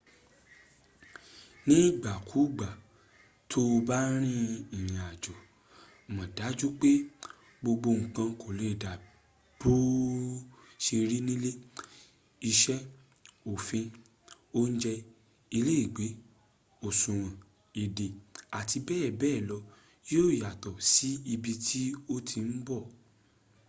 nigbakugba 1.67 2.69
to 3.51 3.61
ba 3.87 3.99
rin 4.21 4.41
irinajo 4.75 5.35
mo 6.13 6.23
daju 6.37 6.67
pe 6.79 6.91
gbogbo 7.61 7.89
nkan 8.03 8.31
kole 8.41 8.67
dabi 8.83 9.09
bo 9.59 9.71
se 10.83 10.97
ri 11.09 11.19
nile” 11.27 11.51
ise, 12.51 12.75
ofin 13.53 13.85
ounje 14.59 14.93
ilegbe 15.57 16.05
osuwon 16.87 17.33
ede 17.83 18.07
ati 18.59 18.77
bebe 18.87 19.29
lo 19.49 19.57
yo 20.13 20.23
yato 20.41 20.71
si 20.91 21.09
ibi 21.33 21.53
ti 21.65 21.83
o 22.13 22.15
ti 22.27 22.39
n 22.49 22.51
bo 22.65 22.77